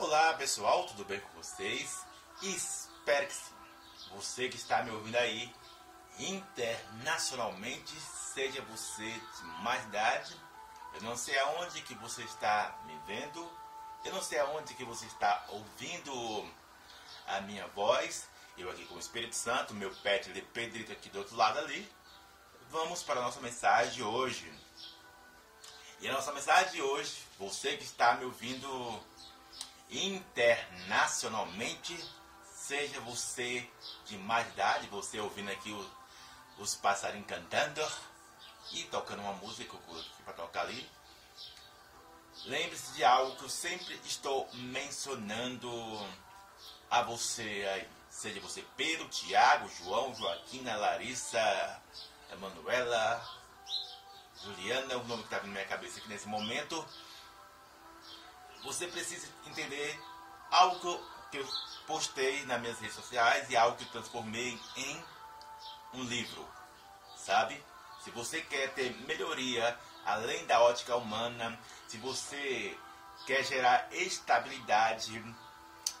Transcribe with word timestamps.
Olá 0.00 0.32
pessoal, 0.32 0.86
tudo 0.86 1.04
bem 1.04 1.20
com 1.20 1.28
vocês? 1.42 2.06
Espero 2.40 3.26
que 3.26 3.34
sim. 3.34 3.52
Você 4.16 4.48
que 4.48 4.56
está 4.56 4.82
me 4.82 4.90
ouvindo 4.90 5.16
aí 5.16 5.54
internacionalmente, 6.18 7.92
seja 8.00 8.62
você 8.62 9.10
de 9.10 9.44
mais 9.62 9.84
idade, 9.84 10.34
eu 10.94 11.02
não 11.02 11.18
sei 11.18 11.38
aonde 11.40 11.82
que 11.82 11.94
você 11.96 12.22
está 12.22 12.80
me 12.86 12.98
vendo, 13.06 13.46
eu 14.02 14.10
não 14.14 14.22
sei 14.22 14.38
aonde 14.38 14.72
que 14.72 14.84
você 14.84 15.04
está 15.04 15.44
ouvindo 15.50 16.50
a 17.26 17.42
minha 17.42 17.66
voz, 17.66 18.26
eu 18.56 18.70
aqui 18.70 18.86
com 18.86 18.94
o 18.94 19.00
Espírito 19.00 19.36
Santo, 19.36 19.74
meu 19.74 19.94
pet 19.96 20.32
de 20.32 20.40
Pedrito 20.40 20.92
aqui 20.92 21.10
do 21.10 21.18
outro 21.18 21.36
lado 21.36 21.58
ali. 21.58 21.86
Vamos 22.70 23.02
para 23.02 23.20
a 23.20 23.22
nossa 23.22 23.40
mensagem 23.40 23.92
de 23.92 24.02
hoje. 24.02 24.50
E 26.00 26.08
a 26.08 26.12
nossa 26.14 26.32
mensagem 26.32 26.72
de 26.72 26.80
hoje, 26.80 27.18
você 27.38 27.76
que 27.76 27.84
está 27.84 28.14
me 28.14 28.24
ouvindo 28.24 29.09
internacionalmente, 29.90 31.98
seja 32.44 33.00
você 33.00 33.68
de 34.06 34.16
mais 34.18 34.46
idade, 34.48 34.86
você 34.88 35.18
ouvindo 35.18 35.50
aqui 35.50 35.72
o, 35.72 35.90
os 36.58 36.76
passarinhos 36.76 37.26
cantando 37.26 37.80
e 38.72 38.84
tocando 38.84 39.22
uma 39.22 39.32
música 39.34 39.76
para 40.24 40.32
tocar 40.34 40.62
ali. 40.62 40.88
Lembre-se 42.44 42.92
de 42.92 43.04
algo 43.04 43.36
que 43.36 43.44
eu 43.44 43.48
sempre 43.48 44.00
estou 44.04 44.48
mencionando 44.54 45.70
a 46.90 47.02
você 47.02 47.68
aí. 47.74 47.88
Seja 48.08 48.40
você 48.40 48.64
Pedro, 48.76 49.08
Tiago, 49.08 49.68
João, 49.78 50.14
Joaquina, 50.14 50.76
Larissa, 50.76 51.82
Emanuela, 52.32 53.22
Juliana, 54.42 54.96
o 54.96 55.04
nome 55.04 55.22
que 55.22 55.26
está 55.26 55.38
vindo 55.38 55.48
na 55.48 55.54
minha 55.54 55.66
cabeça 55.66 55.98
aqui 55.98 56.08
nesse 56.08 56.26
momento 56.26 56.84
você 58.62 58.86
precisa 58.86 59.28
entender 59.46 59.98
algo 60.50 61.00
que 61.30 61.38
eu 61.38 61.48
postei 61.86 62.44
nas 62.44 62.60
minhas 62.60 62.78
redes 62.78 62.94
sociais 62.94 63.48
e 63.50 63.56
algo 63.56 63.76
que 63.76 63.84
eu 63.84 63.90
transformei 63.90 64.58
em 64.76 65.04
um 65.94 66.04
livro, 66.04 66.46
sabe? 67.16 67.62
Se 68.02 68.10
você 68.10 68.40
quer 68.42 68.72
ter 68.74 68.94
melhoria 69.06 69.78
além 70.04 70.46
da 70.46 70.60
ótica 70.60 70.96
humana, 70.96 71.58
se 71.88 71.98
você 71.98 72.76
quer 73.26 73.44
gerar 73.44 73.88
estabilidade 73.92 75.22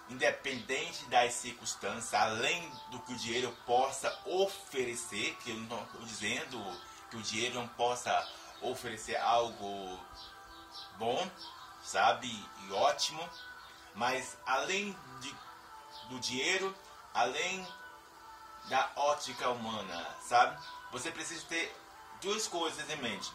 independente 0.08 1.04
das 1.06 1.34
circunstâncias, 1.34 2.12
além 2.14 2.68
do 2.90 2.98
que 3.00 3.12
o 3.12 3.16
dinheiro 3.16 3.56
possa 3.64 4.12
oferecer, 4.24 5.36
que 5.42 5.50
eu 5.50 5.56
não 5.56 5.82
estou 5.84 6.02
dizendo 6.02 6.80
que 7.10 7.16
o 7.16 7.22
dinheiro 7.22 7.54
não 7.54 7.68
possa 7.68 8.28
oferecer 8.60 9.16
algo 9.16 9.98
bom, 10.98 11.30
sabe? 11.90 12.28
E 12.66 12.72
ótimo. 12.72 13.28
Mas 13.94 14.36
além 14.46 14.96
de, 15.20 15.36
do 16.08 16.20
dinheiro, 16.20 16.74
além 17.12 17.66
da 18.68 18.90
ótica 18.94 19.48
humana, 19.50 20.16
sabe? 20.22 20.56
Você 20.92 21.10
precisa 21.10 21.44
ter 21.46 21.76
duas 22.20 22.46
coisas 22.46 22.88
em 22.88 22.96
mente. 22.96 23.32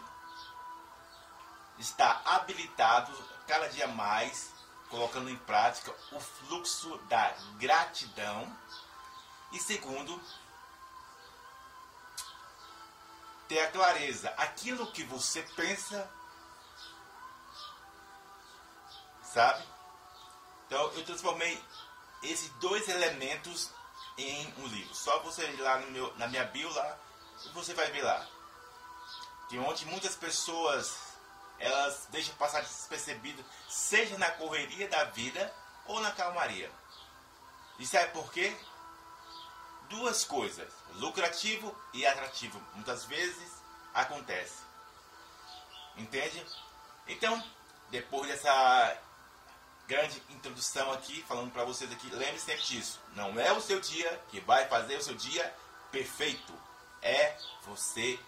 Estar 1.78 2.22
habilitado 2.26 3.12
cada 3.46 3.68
dia 3.68 3.88
mais, 3.88 4.54
colocando 4.90 5.30
em 5.30 5.38
prática 5.38 5.94
o 6.14 6.20
fluxo 6.20 6.98
da 7.10 7.36
gratidão. 7.58 8.58
E 9.52 9.60
segundo, 9.60 10.22
ter 13.50 13.60
a 13.60 13.72
clareza. 13.72 14.30
Aquilo 14.38 14.92
que 14.92 15.04
você 15.04 15.42
pensa 15.56 16.10
sabe? 19.36 19.62
Então 20.66 20.82
eu 20.94 21.04
transformei 21.04 21.62
esses 22.24 22.50
dois 22.62 22.88
elementos 22.88 23.70
em 24.18 24.54
um 24.60 24.68
livro. 24.68 24.96
Só 24.96 25.20
você 25.20 25.44
ir 25.44 25.60
lá 25.60 25.78
meu, 25.80 26.16
na 26.16 26.28
minha 26.28 26.46
bio 26.46 26.70
lá, 26.74 26.98
você 27.54 27.74
vai 27.74 27.92
ver 27.92 28.02
lá. 28.02 28.26
Que 29.50 29.60
onde 29.60 29.86
muitas 29.88 30.16
pessoas 30.16 30.98
elas 31.60 32.08
deixam 32.12 32.34
passar 32.36 32.62
despercebido, 32.62 33.44
seja 33.68 34.18
na 34.18 34.32
correria 34.32 34.88
da 34.88 35.04
vida 35.06 35.54
ou 35.86 36.00
na 36.00 36.12
calmaria. 36.12 36.72
E 37.78 37.86
sabe 37.86 38.14
por 38.14 38.32
quê? 38.32 38.56
Duas 39.90 40.24
coisas, 40.24 40.72
lucrativo 40.94 41.76
e 41.94 42.06
atrativo. 42.06 42.60
Muitas 42.74 43.04
vezes 43.04 43.52
acontece. 43.94 44.64
Entende? 45.98 46.44
Então, 47.08 47.42
depois 47.90 48.30
dessa 48.30 48.98
grande 49.88 50.22
introdução 50.30 50.92
aqui, 50.92 51.24
falando 51.28 51.52
para 51.52 51.64
vocês 51.64 51.92
aqui. 51.92 52.10
Lembre 52.10 52.40
sempre 52.40 52.64
disso. 52.64 53.00
Não 53.16 53.40
é 53.40 53.52
o 53.52 53.62
seu 53.62 53.80
dia 53.80 54.22
que 54.30 54.40
vai 54.42 54.68
fazer 54.68 54.98
o 54.98 55.02
seu 55.02 55.16
dia 55.16 55.54
perfeito. 55.92 56.54
É 57.02 57.38
você 57.66 58.20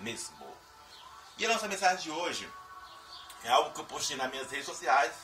mesmo. 0.00 0.56
E 1.38 1.46
a 1.46 1.48
nossa 1.48 1.68
mensagem 1.68 2.02
de 2.02 2.10
hoje 2.10 2.50
é 3.44 3.48
algo 3.50 3.72
que 3.72 3.80
eu 3.80 3.84
postei 3.84 4.16
nas 4.16 4.30
minhas 4.30 4.50
redes 4.50 4.66
sociais, 4.66 5.14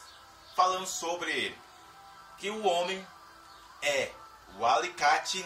falando 0.55 0.87
sobre 0.87 1.57
que 2.39 2.51
o 2.51 2.65
homem 2.67 3.07
é 3.83 4.13
o 4.59 4.67
alicate 4.67 5.45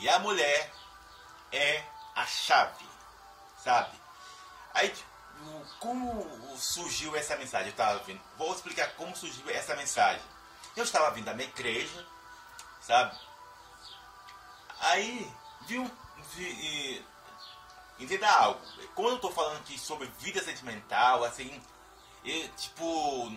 e 0.00 0.08
a 0.08 0.18
mulher 0.18 0.72
é 1.52 1.84
a 2.14 2.26
chave, 2.26 2.86
sabe? 3.62 3.98
Aí 4.72 4.94
como 5.78 6.56
surgiu 6.56 7.16
essa 7.16 7.36
mensagem? 7.36 7.68
Eu 7.68 7.72
estava 7.72 7.98
vindo. 8.00 8.20
Vou 8.36 8.52
explicar 8.52 8.94
como 8.94 9.16
surgiu 9.16 9.48
essa 9.50 9.74
mensagem. 9.76 10.22
Eu 10.76 10.84
estava 10.84 11.10
vindo 11.10 11.24
da 11.24 11.34
minha 11.34 11.48
igreja, 11.48 12.06
sabe? 12.80 13.16
Aí, 14.80 15.30
viu. 15.66 15.90
Vi, 16.34 17.04
entenda 17.98 18.30
algo. 18.30 18.60
Quando 18.94 19.10
eu 19.10 19.16
estou 19.16 19.32
falando 19.32 19.58
aqui 19.58 19.78
sobre 19.78 20.06
vida 20.18 20.42
sentimental, 20.42 21.24
assim, 21.24 21.62
eu, 22.24 22.48
tipo. 22.50 23.32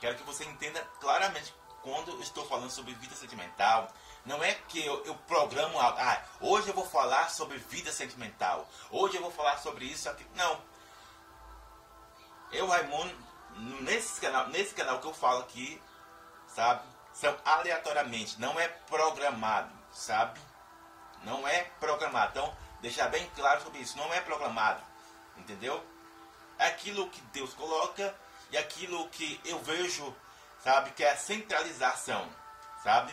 Quero 0.00 0.16
que 0.16 0.24
você 0.24 0.44
entenda 0.44 0.82
claramente 1.00 1.54
quando 1.82 2.12
eu 2.12 2.20
estou 2.20 2.46
falando 2.46 2.70
sobre 2.70 2.94
vida 2.94 3.14
sentimental, 3.14 3.92
não 4.24 4.42
é 4.42 4.54
que 4.54 4.84
eu, 4.84 5.04
eu 5.04 5.14
programo. 5.26 5.78
Ah, 5.80 6.22
hoje 6.40 6.68
eu 6.68 6.74
vou 6.74 6.88
falar 6.88 7.28
sobre 7.30 7.58
vida 7.58 7.90
sentimental. 7.90 8.68
Hoje 8.90 9.16
eu 9.16 9.22
vou 9.22 9.32
falar 9.32 9.58
sobre 9.58 9.84
isso 9.84 10.08
aqui. 10.08 10.24
Não. 10.34 10.60
Eu, 12.52 12.66
Raimundo, 12.66 13.14
nesse 13.80 14.20
canal, 14.20 14.48
nesse 14.48 14.74
canal 14.74 15.00
que 15.00 15.06
eu 15.06 15.14
falo 15.14 15.40
aqui, 15.40 15.80
sabe? 16.46 16.82
São 17.12 17.36
aleatoriamente, 17.44 18.40
não 18.40 18.58
é 18.58 18.68
programado, 18.68 19.70
sabe? 19.92 20.40
Não 21.24 21.46
é 21.46 21.64
programado. 21.80 22.30
Então, 22.30 22.56
deixar 22.80 23.08
bem 23.08 23.28
claro 23.34 23.62
sobre 23.62 23.80
isso. 23.80 23.96
Não 23.96 24.12
é 24.14 24.20
programado. 24.20 24.82
Entendeu? 25.36 25.84
É 26.58 26.66
aquilo 26.66 27.08
que 27.10 27.20
Deus 27.32 27.52
coloca 27.54 28.14
e 28.50 28.58
aquilo 28.58 29.08
que 29.08 29.40
eu 29.44 29.58
vejo, 29.60 30.14
sabe? 30.62 30.90
Que 30.92 31.02
é 31.02 31.10
a 31.10 31.16
centralização, 31.16 32.28
sabe? 32.82 33.12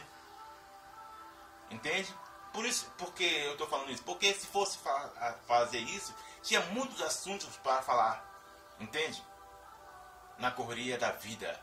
Entende? 1.70 2.14
Por 2.54 2.66
isso, 2.66 2.92
porque 2.98 3.24
eu 3.24 3.54
estou 3.54 3.68
falando 3.68 3.92
isso? 3.92 4.04
Porque 4.04 4.34
se 4.34 4.48
fosse 4.48 4.78
fa 4.80 5.36
fazer 5.48 5.80
isso, 5.80 6.14
tinha 6.42 6.62
muitos 6.68 7.02
assuntos 7.02 7.56
para 7.58 7.82
falar. 7.82 8.26
Entende? 8.80 9.24
Na 10.38 10.52
correria 10.52 10.98
da 10.98 11.12
vida. 11.12 11.60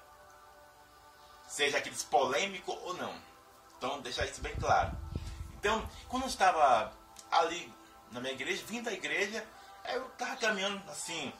Seja 1.48 1.78
aqueles 1.78 2.04
polêmicos 2.04 2.76
ou 2.82 2.94
não. 2.94 3.20
Então, 3.76 4.00
deixar 4.00 4.26
isso 4.26 4.40
bem 4.40 4.54
claro. 4.56 4.96
Então, 5.54 5.88
quando 6.08 6.24
eu 6.24 6.28
estava 6.28 6.92
ali 7.30 7.72
na 8.10 8.20
minha 8.20 8.32
igreja, 8.32 8.64
vindo 8.66 8.84
da 8.84 8.92
igreja, 8.92 9.46
eu 9.88 10.06
estava 10.06 10.36
caminhando 10.36 10.82
assim, 10.90 11.32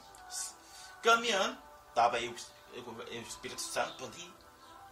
caminhando, 1.03 1.59
estava 1.89 2.17
aí 2.17 2.29
o, 2.29 2.91
o 2.91 3.23
Espírito 3.23 3.61
Santo 3.61 4.05
ali. 4.05 4.35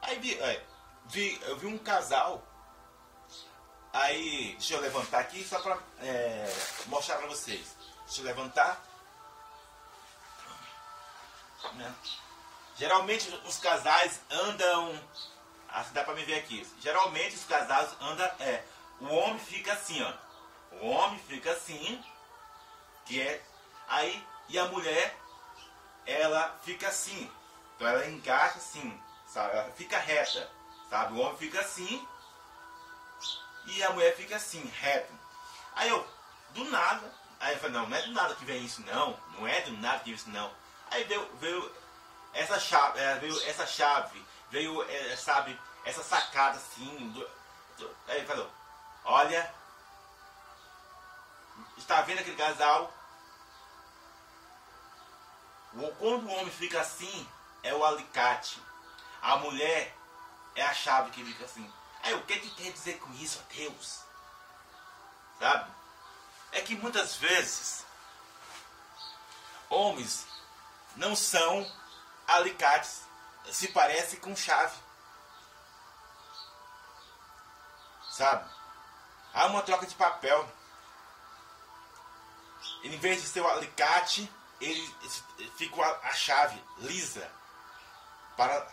Aí 0.03 0.19
vi, 0.19 0.35
é, 0.39 0.65
vi, 1.07 1.41
eu 1.43 1.57
vi 1.59 1.67
um 1.67 1.79
casal 1.79 2.43
Aí, 3.95 4.57
deixa 4.59 4.75
eu 4.75 4.81
levantar 4.81 5.21
aqui 5.21 5.45
só 5.45 5.61
para 5.61 5.79
é, 6.01 6.53
mostrar 6.87 7.17
para 7.17 7.29
vocês. 7.29 7.77
Deixa 8.07 8.23
eu 8.23 8.25
levantar. 8.25 8.85
Né? 11.75 11.95
Geralmente 12.77 13.33
os 13.47 13.57
casais 13.59 14.21
andam. 14.29 15.01
Assim 15.69 15.93
dá 15.93 16.03
para 16.03 16.15
me 16.15 16.25
ver 16.25 16.41
aqui. 16.41 16.69
Geralmente 16.81 17.37
os 17.37 17.45
casais 17.45 17.89
andam. 18.01 18.27
É, 18.41 18.65
o 19.01 19.07
homem 19.15 19.39
fica 19.39 19.73
assim, 19.75 20.03
ó. 20.03 20.13
O 20.81 20.89
homem 20.89 21.21
fica 21.29 21.53
assim. 21.53 22.05
Que 23.07 23.23
é. 23.23 23.41
Aí, 23.87 24.27
e 24.49 24.59
a 24.59 24.65
mulher, 24.65 25.17
ela 26.05 26.59
fica 26.65 26.89
assim. 26.89 27.31
Então 27.77 27.87
ela 27.87 28.09
encaixa 28.09 28.59
assim, 28.59 29.01
sabe? 29.29 29.57
Ela 29.57 29.71
fica 29.71 29.99
reta, 29.99 30.51
sabe? 30.91 31.15
O 31.15 31.21
homem 31.21 31.39
fica 31.39 31.61
assim 31.61 32.05
e 33.67 33.83
a 33.83 33.91
mulher 33.91 34.15
fica 34.17 34.37
assim, 34.37 34.65
reto. 34.81 35.13
Aí 35.75 35.89
eu, 35.89 36.07
do 36.51 36.65
nada, 36.65 37.13
aí 37.41 37.55
eu 37.55 37.61
falei, 37.61 37.77
não, 37.77 37.89
não 37.89 37.97
é 37.97 38.03
do 38.03 38.13
nada 38.13 38.35
que 38.35 38.45
vem 38.45 38.65
isso 38.65 38.83
não, 38.83 39.19
não 39.39 39.47
é 39.47 39.61
do 39.63 39.73
nada 39.79 39.99
que 39.99 40.07
vem 40.07 40.15
isso 40.15 40.31
não. 40.31 40.53
Aí 40.91 41.05
veio, 41.05 41.37
veio 41.37 41.75
essa 42.33 42.59
chave, 42.61 43.01
é, 43.01 43.17
veio 43.17 43.49
essa 43.49 43.67
chave, 43.67 44.25
veio, 44.51 44.83
é, 44.89 45.17
sabe, 45.17 45.59
essa 45.85 46.03
sacada 46.03 46.57
assim. 46.57 47.11
Do, 47.11 47.21
do, 47.79 47.97
aí 48.09 48.19
ele 48.19 48.27
falou, 48.27 48.51
olha, 49.05 49.55
está 51.77 52.03
vendo 52.03 52.21
aquele 52.21 52.37
casal? 52.37 52.93
Quando 55.99 56.27
o 56.27 56.33
homem 56.33 56.51
fica 56.51 56.81
assim, 56.81 57.29
é 57.63 57.75
o 57.75 57.85
alicate. 57.85 58.63
A 59.21 59.37
mulher 59.39 59.97
é 60.55 60.63
a 60.63 60.73
chave 60.73 61.11
que 61.11 61.25
fica 61.25 61.45
assim. 61.45 61.73
Aí 62.05 62.13
o 62.15 62.23
que, 62.27 62.39
que 62.39 62.51
quer 62.51 62.71
dizer 62.71 62.99
com 62.99 63.11
isso, 63.15 63.43
Deus? 63.57 64.01
Sabe? 65.39 65.73
É 66.53 66.61
que 66.61 66.77
muitas 66.77 67.17
vezes 67.17 67.85
homens 69.71 70.27
não 70.97 71.17
são 71.17 71.67
alicates, 72.29 73.03
se 73.51 73.69
parece 73.69 74.19
com 74.19 74.37
chave. 74.37 74.77
Sabe? 78.11 78.51
Há 79.33 79.47
uma 79.47 79.63
troca 79.63 79.87
de 79.87 79.95
papel. 79.95 80.47
Em 82.83 82.99
vez 82.99 83.23
de 83.23 83.29
ser 83.29 83.41
o 83.41 83.49
alicate, 83.49 84.31
ele 84.61 84.95
fica 85.57 85.83
a 86.03 86.13
chave 86.13 86.63
lisa 86.81 87.29
para, 88.37 88.71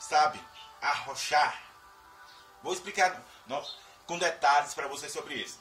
sabe, 0.00 0.42
arrochar. 0.80 1.65
Vou 2.66 2.74
explicar 2.74 3.24
com 4.08 4.18
detalhes 4.18 4.74
para 4.74 4.88
vocês 4.88 5.12
sobre 5.12 5.34
isso. 5.34 5.60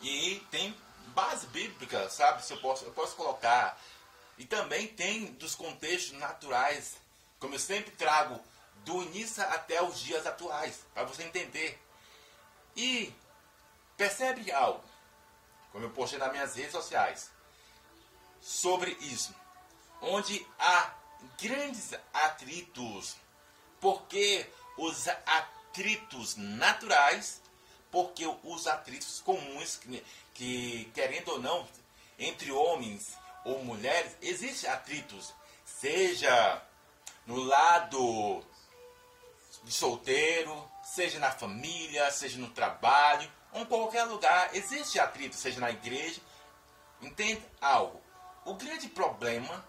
E 0.00 0.36
tem 0.50 0.74
base 1.08 1.46
bíblica, 1.48 2.08
sabe? 2.08 2.42
Se 2.42 2.54
eu 2.54 2.56
posso, 2.58 2.86
eu 2.86 2.92
posso 2.92 3.14
colocar. 3.14 3.78
E 4.38 4.46
também 4.46 4.88
tem 4.88 5.26
dos 5.34 5.54
contextos 5.54 6.18
naturais, 6.18 6.96
como 7.38 7.54
eu 7.54 7.58
sempre 7.58 7.90
trago, 7.90 8.42
do 8.76 9.02
início 9.02 9.42
até 9.42 9.82
os 9.82 10.00
dias 10.00 10.26
atuais, 10.26 10.86
para 10.94 11.04
você 11.04 11.22
entender. 11.24 11.78
E 12.74 13.14
percebe 13.94 14.50
algo, 14.50 14.82
como 15.70 15.84
eu 15.84 15.90
postei 15.90 16.18
nas 16.18 16.32
minhas 16.32 16.56
redes 16.56 16.72
sociais, 16.72 17.30
sobre 18.40 18.92
isso, 19.02 19.34
onde 20.00 20.46
há 20.58 20.94
grandes 21.38 21.92
atritos, 22.14 23.16
porque 23.82 24.50
os 24.78 25.06
atritos 25.08 25.57
naturais, 26.36 27.40
porque 27.90 28.26
os 28.42 28.66
atritos 28.66 29.20
comuns 29.20 29.80
que, 30.34 30.90
querendo 30.94 31.28
ou 31.30 31.40
não, 31.40 31.66
entre 32.18 32.50
homens 32.52 33.16
ou 33.44 33.64
mulheres, 33.64 34.16
existem 34.20 34.68
atritos, 34.68 35.32
seja 35.64 36.62
no 37.26 37.36
lado 37.44 38.44
de 39.62 39.72
solteiro, 39.72 40.70
seja 40.82 41.18
na 41.18 41.30
família, 41.30 42.10
seja 42.10 42.38
no 42.38 42.50
trabalho, 42.50 43.30
ou 43.52 43.62
em 43.62 43.66
qualquer 43.66 44.04
lugar, 44.04 44.54
existe 44.54 44.98
atrito, 44.98 45.36
seja 45.36 45.60
na 45.60 45.70
igreja. 45.70 46.20
Entende 47.00 47.42
algo? 47.60 48.02
O 48.44 48.54
grande 48.54 48.88
problema 48.88 49.64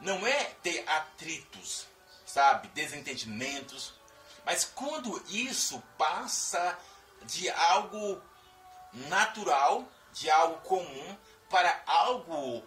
não 0.00 0.26
é 0.26 0.44
ter 0.62 0.86
atritos, 0.88 1.86
sabe, 2.24 2.68
desentendimentos, 2.68 3.94
mas 4.46 4.64
quando 4.64 5.20
isso 5.28 5.82
passa 5.98 6.78
de 7.24 7.50
algo 7.50 8.22
natural, 8.92 9.86
de 10.12 10.30
algo 10.30 10.60
comum, 10.60 11.18
para 11.50 11.82
algo 11.84 12.64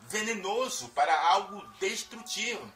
venenoso, 0.00 0.88
para 0.88 1.14
algo 1.28 1.60
destrutivo. 1.78 2.72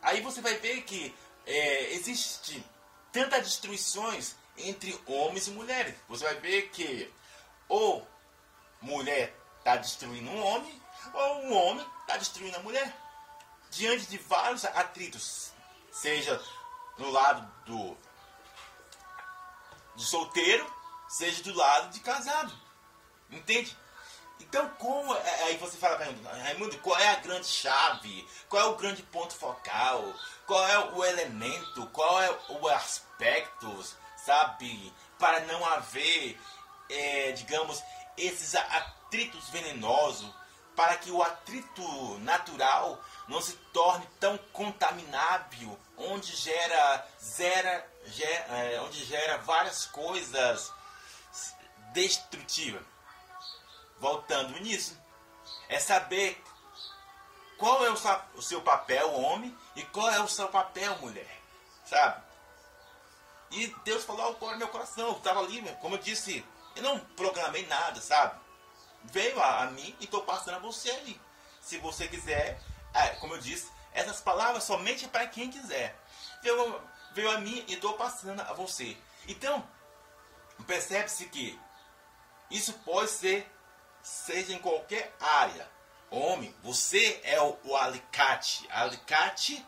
Aí 0.00 0.22
você 0.22 0.40
vai 0.40 0.54
ver 0.54 0.82
que 0.84 1.14
é, 1.44 1.92
existe 1.92 2.64
tantas 3.12 3.42
destruições 3.42 4.34
entre 4.56 4.98
homens 5.06 5.48
e 5.48 5.50
mulheres. 5.50 5.94
Você 6.08 6.24
vai 6.24 6.36
ver 6.36 6.70
que 6.70 7.12
ou 7.68 8.08
mulher 8.80 9.36
está 9.58 9.76
destruindo 9.76 10.30
um 10.30 10.42
homem, 10.42 10.82
ou 11.12 11.42
um 11.42 11.52
homem 11.54 11.86
está 12.00 12.16
destruindo 12.16 12.56
a 12.56 12.60
mulher. 12.60 12.96
Diante 13.70 14.06
de 14.06 14.16
vários 14.16 14.64
atritos, 14.64 15.52
seja 15.92 16.42
no 16.98 17.10
lado 17.10 17.48
do 17.64 17.96
solteiro, 19.96 20.66
seja 21.08 21.42
do 21.42 21.54
lado 21.54 21.90
de 21.90 22.00
casado. 22.00 22.52
Entende? 23.30 23.76
Então, 24.40 24.68
como. 24.78 25.14
É, 25.14 25.18
é, 25.18 25.42
aí 25.44 25.56
você 25.58 25.76
fala 25.76 25.96
para 25.96 26.06
Raimundo, 26.42 26.78
qual 26.78 26.98
é 26.98 27.08
a 27.08 27.16
grande 27.16 27.46
chave? 27.46 28.26
Qual 28.48 28.62
é 28.62 28.66
o 28.66 28.76
grande 28.76 29.02
ponto 29.02 29.34
focal? 29.34 30.14
Qual 30.46 30.66
é 30.66 30.78
o 30.94 31.04
elemento? 31.04 31.86
Qual 31.88 32.22
é 32.22 32.38
o 32.48 32.68
aspecto, 32.68 33.84
sabe? 34.24 34.92
Para 35.18 35.40
não 35.40 35.64
haver, 35.66 36.40
é, 36.88 37.32
digamos, 37.32 37.82
esses 38.16 38.54
atritos 38.54 39.48
venenosos. 39.50 40.32
Para 40.76 40.96
que 40.96 41.10
o 41.10 41.20
atrito 41.20 42.18
natural 42.20 43.02
não 43.28 43.40
se 43.40 43.52
torne 43.72 44.08
tão 44.18 44.38
contaminável, 44.52 45.78
onde 45.96 46.34
gera, 46.34 47.06
zera, 47.22 47.86
gera, 48.06 48.56
é, 48.56 48.80
onde 48.80 49.04
gera 49.04 49.38
várias 49.38 49.86
coisas 49.86 50.72
destrutiva. 51.92 52.82
Voltando 53.98 54.58
nisso, 54.60 54.98
é 55.68 55.78
saber 55.78 56.42
qual 57.58 57.84
é 57.84 57.90
o 57.90 58.42
seu 58.42 58.62
papel, 58.62 59.12
homem, 59.12 59.56
e 59.74 59.82
qual 59.82 60.10
é 60.10 60.20
o 60.20 60.28
seu 60.28 60.48
papel, 60.48 60.96
mulher. 60.98 61.40
Sabe? 61.84 62.22
E 63.50 63.66
Deus 63.84 64.04
falou 64.04 64.22
algo 64.22 64.50
no 64.50 64.58
meu 64.58 64.68
coração. 64.68 65.12
Estava 65.12 65.40
ali, 65.40 65.62
como 65.80 65.96
eu 65.96 65.98
disse, 65.98 66.44
eu 66.76 66.82
não 66.82 66.98
programei 67.00 67.66
nada, 67.66 68.00
sabe? 68.00 68.38
Veio 69.04 69.40
a, 69.40 69.62
a 69.62 69.66
mim 69.70 69.94
e 70.00 70.04
estou 70.04 70.22
passando 70.22 70.56
a 70.56 70.60
você 70.60 70.90
aí. 70.90 71.20
Se 71.60 71.78
você 71.78 72.06
quiser, 72.08 72.60
é, 72.94 73.08
como 73.16 73.34
eu 73.34 73.38
disse, 73.40 73.70
essas 73.92 74.20
palavras 74.20 74.64
somente 74.64 75.08
para 75.08 75.26
quem 75.26 75.50
quiser. 75.50 75.98
Veio, 76.42 76.80
veio 77.12 77.30
a 77.30 77.38
mim 77.38 77.64
e 77.68 77.74
estou 77.74 77.94
passando 77.94 78.40
a 78.40 78.52
você. 78.52 78.96
Então, 79.26 79.66
percebe-se 80.66 81.26
que 81.26 81.58
isso 82.50 82.72
pode 82.84 83.10
ser, 83.10 83.50
seja 84.02 84.52
em 84.52 84.58
qualquer 84.58 85.14
área. 85.20 85.68
Homem, 86.10 86.54
você 86.62 87.20
é 87.24 87.40
o, 87.40 87.58
o 87.64 87.76
alicate. 87.76 88.66
Alicate, 88.70 89.64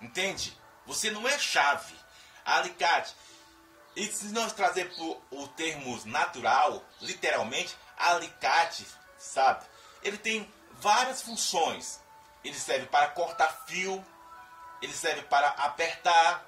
entende? 0.00 0.56
Você 0.86 1.10
não 1.10 1.28
é 1.28 1.38
chave. 1.38 1.94
Alicate. 2.44 3.14
E 3.94 4.06
se 4.06 4.26
nós 4.28 4.52
trazer 4.54 4.90
o 5.30 5.46
termo 5.48 6.00
natural, 6.06 6.82
literalmente, 7.00 7.76
alicate, 7.96 8.86
sabe? 9.18 9.66
Ele 10.02 10.16
tem 10.16 10.50
várias 10.80 11.20
funções. 11.20 12.00
Ele 12.44 12.58
serve 12.58 12.86
para 12.86 13.08
cortar 13.08 13.64
fio, 13.66 14.04
ele 14.80 14.92
serve 14.92 15.22
para 15.22 15.48
apertar, 15.48 16.44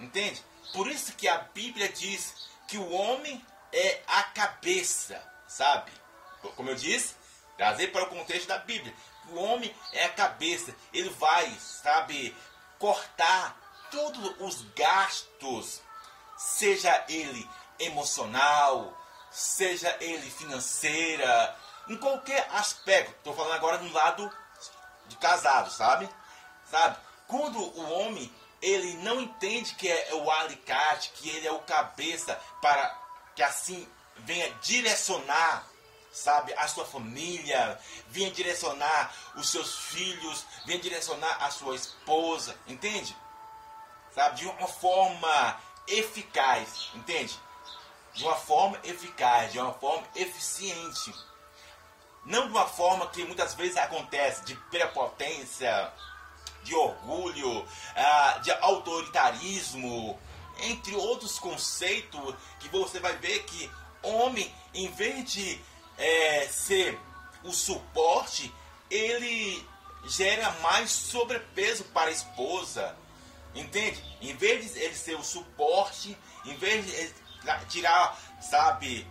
entende? 0.00 0.42
Por 0.72 0.88
isso 0.88 1.12
que 1.12 1.28
a 1.28 1.38
Bíblia 1.38 1.88
diz 1.88 2.48
que 2.66 2.78
o 2.78 2.90
homem 2.90 3.44
é 3.72 4.02
a 4.06 4.22
cabeça, 4.22 5.22
sabe? 5.46 5.92
Como 6.56 6.70
eu 6.70 6.74
disse, 6.74 7.14
trazer 7.56 7.88
para 7.88 8.04
o 8.04 8.08
contexto 8.08 8.48
da 8.48 8.58
Bíblia. 8.58 8.94
O 9.30 9.36
homem 9.36 9.74
é 9.92 10.04
a 10.04 10.12
cabeça, 10.12 10.74
ele 10.92 11.10
vai, 11.10 11.50
sabe, 11.58 12.36
cortar 12.78 13.56
todos 13.90 14.34
os 14.40 14.62
gastos, 14.74 15.82
seja 16.36 17.04
ele 17.08 17.48
emocional, 17.78 18.96
seja 19.30 19.94
ele 20.00 20.30
financeira, 20.30 21.56
em 21.88 21.96
qualquer 21.96 22.48
aspecto. 22.52 23.12
Estou 23.12 23.34
falando 23.34 23.54
agora 23.54 23.78
do 23.78 23.92
lado 23.92 24.32
de 25.08 25.16
casado, 25.16 25.70
sabe? 25.70 26.08
Sabe? 26.70 26.96
Quando 27.26 27.58
o 27.58 27.90
homem 27.90 28.32
ele 28.60 28.94
não 28.98 29.20
entende 29.20 29.74
que 29.74 29.88
é 29.88 30.14
o 30.14 30.30
alicate, 30.30 31.10
que 31.14 31.28
ele 31.28 31.46
é 31.46 31.52
o 31.52 31.60
cabeça 31.60 32.40
para 32.60 32.98
que 33.34 33.42
assim 33.42 33.86
venha 34.18 34.50
direcionar, 34.62 35.66
sabe, 36.10 36.54
a 36.54 36.66
sua 36.66 36.86
família, 36.86 37.78
venha 38.08 38.30
direcionar 38.30 39.14
os 39.36 39.50
seus 39.50 39.76
filhos, 39.76 40.46
venha 40.64 40.80
direcionar 40.80 41.44
a 41.44 41.50
sua 41.50 41.76
esposa, 41.76 42.56
entende? 42.66 43.14
Sabe, 44.14 44.36
de 44.36 44.46
uma 44.46 44.66
forma 44.66 45.60
eficaz, 45.86 46.90
entende? 46.94 47.38
De 48.14 48.24
uma 48.24 48.36
forma 48.36 48.80
eficaz, 48.82 49.52
de 49.52 49.58
uma 49.58 49.74
forma 49.74 50.06
eficiente. 50.14 51.14
Não 52.26 52.46
de 52.46 52.52
uma 52.52 52.66
forma 52.66 53.06
que 53.08 53.24
muitas 53.24 53.54
vezes 53.54 53.76
acontece 53.76 54.44
de 54.44 54.54
prepotência, 54.70 55.92
de 56.64 56.74
orgulho, 56.74 57.66
ah, 57.94 58.40
de 58.42 58.50
autoritarismo, 58.50 60.18
entre 60.58 60.94
outros 60.96 61.38
conceitos 61.38 62.34
que 62.58 62.68
você 62.68 62.98
vai 62.98 63.16
ver 63.16 63.44
que 63.44 63.70
homem, 64.02 64.52
em 64.74 64.90
vez 64.92 65.32
de 65.32 65.60
é, 65.96 66.48
ser 66.48 66.98
o 67.44 67.52
suporte, 67.52 68.52
ele 68.90 69.64
gera 70.04 70.50
mais 70.62 70.90
sobrepeso 70.90 71.84
para 71.84 72.10
a 72.10 72.12
esposa. 72.12 72.96
Entende? 73.54 74.02
Em 74.20 74.34
vez 74.36 74.72
de 74.72 74.80
ele 74.80 74.94
ser 74.94 75.14
o 75.14 75.24
suporte, 75.24 76.16
em 76.44 76.56
vez 76.56 76.84
de 76.86 77.14
tirar, 77.68 78.18
sabe, 78.40 79.06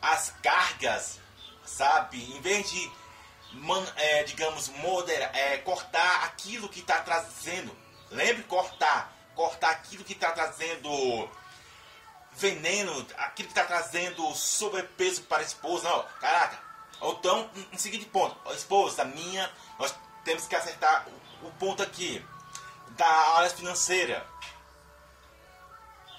as 0.00 0.30
cargas, 0.42 1.18
sabe, 1.64 2.22
em 2.34 2.40
vez 2.40 2.70
de, 2.70 2.92
man, 3.52 3.84
é, 3.96 4.24
digamos, 4.24 4.68
moderar, 4.68 5.34
é, 5.34 5.58
cortar 5.58 6.24
aquilo 6.24 6.68
que 6.68 6.80
está 6.80 7.00
trazendo. 7.00 7.76
Lembre 8.10 8.42
cortar, 8.44 9.12
cortar 9.34 9.70
aquilo 9.70 10.04
que 10.04 10.12
está 10.12 10.32
trazendo 10.32 11.30
veneno, 12.32 13.06
aquilo 13.16 13.48
que 13.48 13.58
está 13.58 13.64
trazendo 13.64 14.34
sobrepeso 14.34 15.22
para 15.22 15.42
a 15.42 15.46
esposa. 15.46 15.88
Não, 15.88 16.02
caraca. 16.20 16.58
Então, 17.02 17.50
um 17.72 17.78
seguinte 17.78 18.04
ponto, 18.06 18.36
esposa 18.52 19.04
minha, 19.04 19.50
nós 19.78 19.94
temos 20.24 20.46
que 20.46 20.54
acertar 20.54 21.06
o, 21.42 21.46
o 21.48 21.50
ponto 21.52 21.82
aqui 21.82 22.24
da 22.90 23.06
área 23.36 23.50
financeira. 23.50 24.26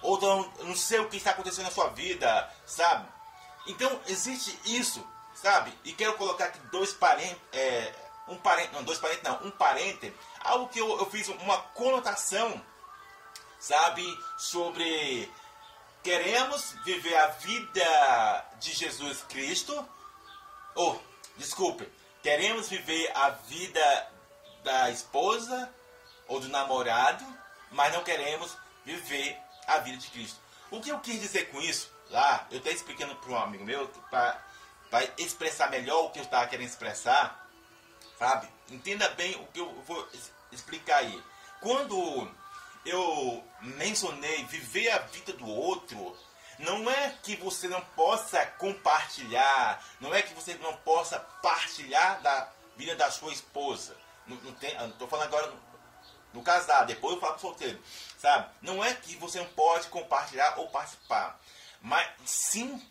Ou 0.01 0.17
então, 0.17 0.51
não 0.61 0.75
sei 0.75 0.99
o 0.99 1.07
que 1.07 1.17
está 1.17 1.31
acontecendo 1.31 1.65
na 1.65 1.71
sua 1.71 1.89
vida, 1.89 2.49
sabe? 2.65 3.07
Então, 3.67 4.01
existe 4.07 4.57
isso, 4.65 5.05
sabe? 5.41 5.73
E 5.83 5.93
quero 5.93 6.13
colocar 6.13 6.45
aqui 6.45 6.59
dois 6.71 6.93
parentes, 6.93 7.37
é, 7.51 7.93
um 8.27 8.37
parente, 8.37 8.73
não, 8.73 8.83
dois 8.83 8.99
parentes 8.99 9.23
não, 9.23 9.43
um 9.43 9.51
parente, 9.51 10.13
algo 10.39 10.69
que 10.69 10.79
eu, 10.79 10.99
eu 10.99 11.09
fiz 11.09 11.27
uma 11.27 11.57
conotação, 11.73 12.61
sabe? 13.59 14.03
Sobre 14.37 15.29
queremos 16.03 16.73
viver 16.83 17.15
a 17.15 17.27
vida 17.27 18.45
de 18.59 18.71
Jesus 18.71 19.23
Cristo, 19.23 19.73
ou, 20.75 20.95
oh, 20.95 20.99
desculpe, 21.37 21.87
queremos 22.21 22.69
viver 22.69 23.11
a 23.15 23.31
vida 23.31 24.11
da 24.63 24.91
esposa 24.91 25.73
ou 26.27 26.39
do 26.39 26.47
namorado, 26.47 27.25
mas 27.71 27.91
não 27.93 28.03
queremos 28.03 28.55
viver 28.85 29.37
a 29.67 29.79
vida 29.79 29.97
de 29.97 30.07
Cristo. 30.09 30.39
O 30.69 30.79
que 30.79 30.89
eu 30.89 30.99
quis 30.99 31.19
dizer 31.19 31.49
com 31.51 31.59
isso, 31.61 31.91
lá, 32.09 32.47
eu 32.51 32.59
estou 32.59 32.71
explicando 32.71 33.15
para 33.15 33.31
um 33.31 33.37
amigo 33.37 33.65
meu, 33.65 33.87
para 34.09 34.41
expressar 35.17 35.69
melhor 35.69 36.05
o 36.05 36.09
que 36.09 36.19
eu 36.19 36.23
estava 36.23 36.47
querendo 36.47 36.67
expressar, 36.67 37.47
sabe? 38.17 38.47
Entenda 38.69 39.09
bem 39.09 39.35
o 39.35 39.47
que 39.47 39.59
eu 39.59 39.73
vou 39.83 40.07
explicar 40.51 40.97
aí. 40.97 41.23
Quando 41.59 42.31
eu 42.85 43.43
mencionei 43.61 44.43
viver 44.45 44.89
a 44.89 44.99
vida 44.99 45.33
do 45.33 45.47
outro, 45.47 46.17
não 46.59 46.89
é 46.89 47.15
que 47.23 47.35
você 47.35 47.67
não 47.67 47.81
possa 47.81 48.45
compartilhar, 48.45 49.83
não 49.99 50.13
é 50.13 50.21
que 50.21 50.33
você 50.33 50.55
não 50.55 50.75
possa 50.77 51.19
partilhar 51.19 52.21
da 52.21 52.49
vida 52.75 52.95
da 52.95 53.09
sua 53.11 53.31
esposa. 53.31 53.95
Não, 54.27 54.37
não 54.37 54.89
estou 54.89 55.07
falando 55.07 55.27
agora 55.27 55.53
no 56.33 56.41
casar, 56.41 56.85
depois 56.85 57.15
eu 57.15 57.21
falo 57.21 57.33
pro 57.33 57.41
solteiro, 57.41 57.81
sabe? 58.17 58.49
Não 58.61 58.83
é 58.83 58.93
que 58.93 59.15
você 59.15 59.39
não 59.39 59.47
pode 59.49 59.87
compartilhar 59.89 60.57
ou 60.57 60.69
participar, 60.69 61.39
mas 61.81 62.07
sim 62.25 62.81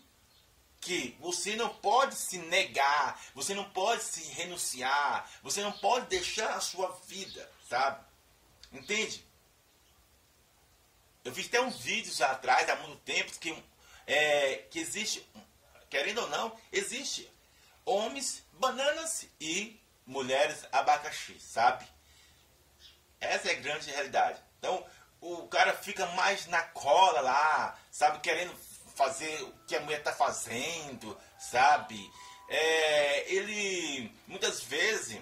que 0.81 1.15
você 1.19 1.55
não 1.55 1.69
pode 1.69 2.15
se 2.15 2.39
negar, 2.39 3.21
você 3.35 3.53
não 3.53 3.69
pode 3.69 4.03
se 4.03 4.23
renunciar, 4.31 5.29
você 5.43 5.61
não 5.61 5.71
pode 5.71 6.07
deixar 6.07 6.55
a 6.55 6.59
sua 6.59 6.89
vida, 7.07 7.49
sabe? 7.69 8.03
Entende? 8.71 9.23
Eu 11.23 11.33
fiz 11.33 11.45
até 11.45 11.61
uns 11.61 11.79
vídeos 11.79 12.19
atrás, 12.19 12.67
há 12.67 12.75
muito 12.77 12.97
tempo, 13.03 13.31
que, 13.39 13.63
é, 14.07 14.65
que 14.71 14.79
existe, 14.79 15.25
querendo 15.87 16.21
ou 16.21 16.29
não, 16.29 16.57
existe 16.71 17.31
homens 17.85 18.43
bananas 18.53 19.27
e 19.39 19.79
mulheres 20.03 20.65
abacaxi, 20.71 21.39
sabe? 21.39 21.85
Essa 23.19 23.49
é 23.49 23.51
a 23.51 23.59
grande 23.59 23.91
realidade. 23.91 24.41
Então, 24.57 24.83
o 25.21 25.47
cara 25.47 25.73
fica 25.73 26.07
mais 26.07 26.47
na 26.47 26.63
cola 26.63 27.21
lá, 27.21 27.79
sabe? 27.91 28.19
Querendo 28.19 28.55
fazer 29.01 29.41
o 29.43 29.53
que 29.65 29.75
a 29.75 29.79
mulher 29.79 29.99
está 29.99 30.13
fazendo, 30.13 31.17
sabe? 31.39 32.11
É, 32.47 33.33
ele 33.33 34.11
muitas 34.27 34.61
vezes 34.61 35.19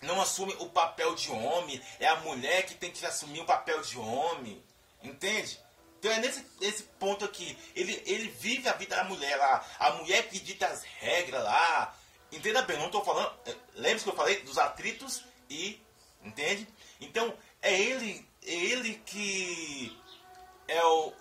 não 0.00 0.20
assume 0.20 0.54
o 0.58 0.70
papel 0.70 1.14
de 1.14 1.30
homem, 1.30 1.80
é 2.00 2.08
a 2.08 2.16
mulher 2.20 2.64
que 2.64 2.74
tem 2.74 2.90
que 2.90 3.04
assumir 3.04 3.40
o 3.40 3.44
papel 3.44 3.82
de 3.82 3.98
homem, 3.98 4.62
entende? 5.02 5.60
Então 5.98 6.12
é 6.12 6.18
nesse, 6.18 6.46
nesse 6.60 6.82
ponto 6.98 7.24
aqui. 7.24 7.58
Ele, 7.74 8.02
ele 8.06 8.28
vive 8.28 8.68
a 8.68 8.74
vida 8.74 8.96
da 8.96 9.04
mulher 9.04 9.36
lá, 9.36 9.66
a 9.78 9.90
mulher 9.92 10.28
que 10.28 10.38
dita 10.38 10.66
as 10.66 10.82
regras 10.82 11.42
lá. 11.42 11.94
Entenda 12.32 12.62
bem, 12.62 12.78
não 12.78 12.86
estou 12.86 13.04
falando. 13.04 13.32
É, 13.46 13.54
lembre-se 13.74 14.04
que 14.04 14.10
eu 14.10 14.16
falei 14.16 14.42
dos 14.42 14.58
atritos 14.58 15.24
e. 15.48 15.80
Entende? 16.22 16.66
Então, 17.00 17.36
é 17.60 17.78
ele, 17.78 18.26
é 18.42 18.52
ele 18.52 18.94
que 19.06 19.98
é 20.68 20.82
o, 20.84 21.12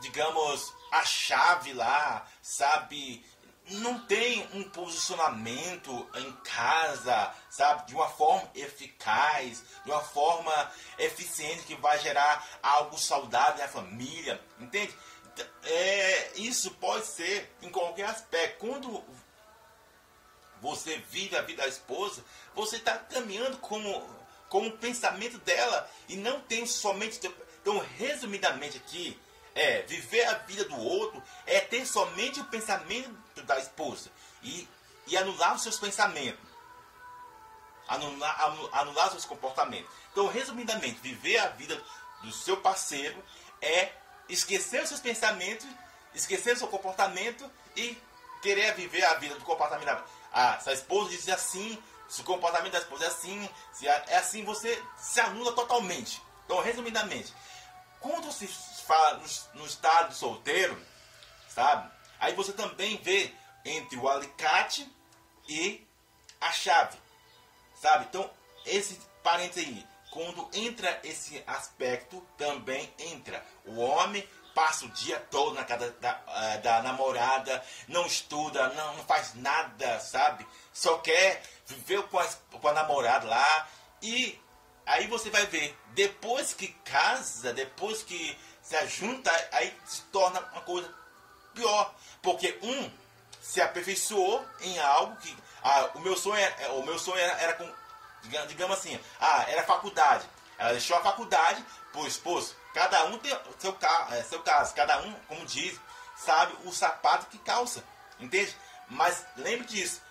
digamos, 0.00 0.72
a 0.90 1.04
chave 1.04 1.72
lá, 1.72 2.26
sabe? 2.42 3.24
Não 3.70 4.00
tem 4.06 4.48
um 4.54 4.64
posicionamento 4.70 6.08
em 6.14 6.32
casa, 6.42 7.34
sabe? 7.50 7.86
De 7.86 7.94
uma 7.94 8.08
forma 8.08 8.50
eficaz, 8.54 9.62
de 9.84 9.90
uma 9.90 10.02
forma 10.02 10.72
eficiente 10.98 11.64
que 11.64 11.74
vai 11.74 11.98
gerar 11.98 12.46
algo 12.62 12.98
saudável 12.98 13.58
na 13.58 13.68
família, 13.68 14.42
entende? 14.58 14.94
É, 15.62 16.32
isso 16.36 16.70
pode 16.72 17.06
ser 17.06 17.54
em 17.62 17.70
qualquer 17.70 18.08
aspecto. 18.08 18.66
Quando 18.66 19.04
você 20.60 20.96
vive 21.10 21.36
a 21.36 21.42
vida 21.42 21.62
da 21.62 21.68
esposa, 21.68 22.24
você 22.54 22.76
está 22.76 22.96
caminhando 22.98 23.58
como 23.58 24.18
com 24.48 24.66
o 24.66 24.78
pensamento 24.78 25.38
dela 25.38 25.88
e 26.08 26.16
não 26.16 26.40
tem 26.40 26.66
somente. 26.66 27.20
Então, 27.60 27.78
resumidamente 27.96 28.78
aqui, 28.78 29.18
é 29.58 29.82
viver 29.82 30.24
a 30.24 30.34
vida 30.34 30.64
do 30.64 30.78
outro 30.78 31.20
é 31.44 31.60
ter 31.60 31.84
somente 31.84 32.38
o 32.38 32.44
pensamento 32.44 33.42
da 33.42 33.58
esposa 33.58 34.08
e, 34.40 34.68
e 35.08 35.16
anular 35.16 35.56
os 35.56 35.62
seus 35.62 35.78
pensamentos, 35.78 36.48
anular, 37.88 38.40
anular 38.72 39.06
os 39.06 39.12
seus 39.12 39.24
comportamentos. 39.24 39.90
Então, 40.12 40.28
resumidamente, 40.28 41.00
viver 41.00 41.38
a 41.38 41.48
vida 41.48 41.82
do 42.22 42.30
seu 42.32 42.58
parceiro 42.58 43.20
é 43.60 43.90
esquecer 44.28 44.82
os 44.82 44.88
seus 44.90 45.00
pensamentos, 45.00 45.66
esquecer 46.14 46.54
o 46.54 46.58
seu 46.58 46.68
comportamento 46.68 47.50
e 47.74 48.00
querer 48.40 48.74
viver 48.74 49.04
a 49.06 49.14
vida 49.14 49.34
do 49.34 49.44
comportamento. 49.44 50.04
Ah, 50.32 50.60
se 50.60 50.70
a 50.70 50.72
esposa 50.72 51.10
diz 51.10 51.28
assim, 51.28 51.82
se 52.08 52.20
o 52.20 52.24
comportamento 52.24 52.72
da 52.72 52.78
esposa 52.78 53.06
é 53.06 53.08
assim, 53.08 53.50
se 53.72 53.88
é 53.88 54.16
assim, 54.16 54.44
você 54.44 54.80
se 54.96 55.18
anula 55.18 55.52
totalmente. 55.52 56.22
Então, 56.44 56.62
resumidamente, 56.62 57.34
quando 58.00 58.30
se 58.30 58.46
fala 58.88 59.18
no, 59.18 59.60
no 59.60 59.66
estado 59.66 60.14
solteiro, 60.14 60.80
sabe? 61.48 61.90
Aí 62.18 62.34
você 62.34 62.52
também 62.52 62.96
vê 62.96 63.32
entre 63.64 63.98
o 63.98 64.08
alicate 64.08 64.90
e 65.46 65.86
a 66.40 66.50
chave, 66.50 66.98
sabe? 67.74 68.06
Então, 68.06 68.28
esse 68.64 68.98
parênteses 69.22 69.68
aí, 69.68 69.86
quando 70.10 70.48
entra 70.54 70.98
esse 71.04 71.44
aspecto, 71.46 72.26
também 72.38 72.92
entra 72.98 73.44
o 73.66 73.78
homem 73.78 74.26
passa 74.54 74.86
o 74.86 74.88
dia 74.88 75.20
todo 75.30 75.54
na 75.54 75.62
casa 75.62 75.88
da, 76.00 76.20
uh, 76.26 76.62
da 76.62 76.82
namorada, 76.82 77.64
não 77.86 78.04
estuda, 78.04 78.68
não, 78.70 78.96
não, 78.96 79.04
faz 79.04 79.34
nada, 79.34 80.00
sabe? 80.00 80.44
Só 80.72 80.98
quer 80.98 81.40
viver 81.64 82.02
com 82.08 82.18
a, 82.18 82.26
com 82.26 82.66
a 82.66 82.72
namorada 82.72 83.28
lá. 83.28 83.68
E 84.02 84.36
aí 84.88 85.06
você 85.06 85.30
vai 85.30 85.46
ver, 85.46 85.78
depois 85.88 86.52
que 86.52 86.68
casa, 86.84 87.52
depois 87.52 88.02
que 88.02 88.36
se 88.62 88.86
junta, 88.88 89.30
aí 89.52 89.74
se 89.86 90.02
torna 90.12 90.40
uma 90.52 90.62
coisa 90.62 90.92
pior. 91.54 91.94
Porque 92.22 92.58
um 92.62 92.90
se 93.40 93.60
aperfeiçoou 93.60 94.44
em 94.60 94.78
algo 94.78 95.16
que. 95.16 95.36
Ah, 95.62 95.90
o 95.94 96.00
meu 96.00 96.16
sonho, 96.16 96.36
era, 96.36 96.72
o 96.72 96.84
meu 96.84 96.98
sonho 96.98 97.18
era, 97.18 97.40
era 97.40 97.52
com. 97.54 97.70
Digamos 98.48 98.78
assim, 98.78 98.98
ah, 99.20 99.44
era 99.48 99.62
faculdade. 99.62 100.28
Ela 100.58 100.72
deixou 100.72 100.96
a 100.96 101.02
faculdade 101.02 101.64
pro 101.92 102.06
esposo. 102.06 102.56
Cada 102.74 103.04
um 103.06 103.18
tem 103.18 103.36
seu, 103.58 103.76
é, 104.10 104.22
seu 104.22 104.42
caso. 104.42 104.74
Cada 104.74 105.00
um, 105.00 105.12
como 105.28 105.46
diz, 105.46 105.78
sabe 106.16 106.54
o 106.64 106.72
sapato 106.72 107.26
que 107.26 107.38
calça. 107.38 107.84
Entende? 108.18 108.54
Mas 108.88 109.24
lembre 109.36 109.66
disso. 109.66 110.02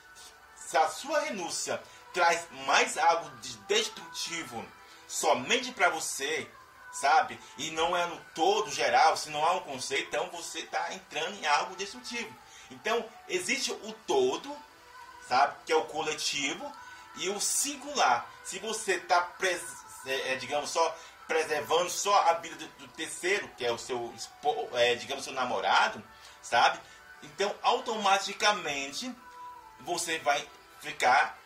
Se 0.55 0.77
a 0.77 0.87
sua 0.87 1.19
renúncia 1.19 1.81
traz 2.17 2.47
mais 2.65 2.97
algo 2.97 3.29
de 3.41 3.55
destrutivo 3.67 4.65
somente 5.07 5.71
para 5.71 5.89
você, 5.89 6.49
sabe? 6.91 7.39
E 7.59 7.69
não 7.69 7.95
é 7.95 8.07
no 8.07 8.19
todo 8.33 8.71
geral, 8.71 9.15
se 9.15 9.29
não 9.29 9.45
há 9.45 9.53
um 9.53 9.59
conceito, 9.59 10.07
então 10.07 10.27
você 10.31 10.61
está 10.61 10.91
entrando 10.95 11.35
em 11.35 11.45
algo 11.45 11.75
destrutivo. 11.75 12.35
Então, 12.71 13.07
existe 13.29 13.71
o 13.71 13.93
todo, 14.07 14.51
sabe? 15.27 15.57
Que 15.63 15.71
é 15.71 15.75
o 15.75 15.85
coletivo, 15.85 16.73
e 17.17 17.29
o 17.29 17.39
singular. 17.39 18.27
Se 18.43 18.57
você 18.57 18.93
está, 18.95 19.31
é, 20.07 20.33
é, 20.33 20.35
digamos, 20.37 20.71
só 20.71 20.97
preservando 21.27 21.89
só 21.91 22.29
a 22.29 22.33
vida 22.33 22.55
do, 22.55 22.87
terceiro, 22.89 23.47
que 23.55 23.63
é 23.63 23.71
o 23.71 23.77
seu, 23.77 24.11
é, 24.73 24.95
digamos, 24.95 25.23
seu 25.23 25.33
namorado, 25.33 26.03
sabe? 26.41 26.79
Então, 27.21 27.53
automaticamente, 27.61 29.13
você 29.81 30.17
vai 30.19 30.47
ficar 30.81 31.37